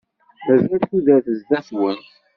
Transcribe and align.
Mazal 0.45 0.81
tudert 0.89 1.25
zdat-wen. 1.39 1.99